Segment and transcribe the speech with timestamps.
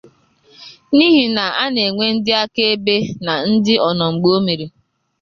[0.95, 4.65] n'ihi na a na-enwe ndị akaebe na ndị ọnọmgbeomere